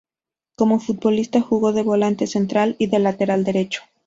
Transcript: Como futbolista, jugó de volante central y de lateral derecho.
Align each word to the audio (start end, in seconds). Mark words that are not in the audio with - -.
Como 0.55 0.79
futbolista, 0.79 1.41
jugó 1.41 1.73
de 1.73 1.83
volante 1.83 2.25
central 2.25 2.75
y 2.79 2.87
de 2.87 2.97
lateral 2.97 3.43
derecho. 3.43 3.83